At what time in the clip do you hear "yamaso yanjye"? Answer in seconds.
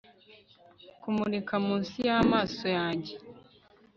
2.07-3.13